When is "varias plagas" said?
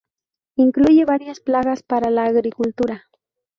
1.05-1.83